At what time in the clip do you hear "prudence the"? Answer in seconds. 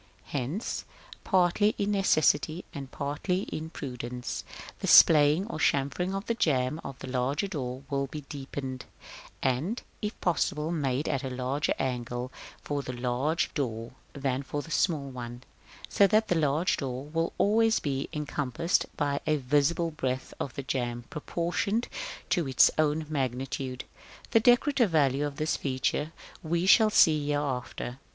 3.69-4.87